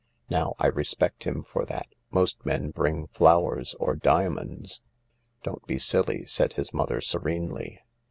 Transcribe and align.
Now 0.31 0.55
I 0.57 0.65
respect 0.65 1.25
him 1.25 1.43
for 1.43 1.63
that— 1.67 1.93
most 2.09 2.43
men 2.43 2.71
bring 2.71 3.05
flowers 3.09 3.75
or 3.79 3.95
diamonds."" 3.95 4.81
Don't 5.43 5.63
be 5.67 5.77
silly," 5.77 6.25
said 6.25 6.53
his 6.53 6.73
mother 6.73 7.01
serenely. 7.01 7.79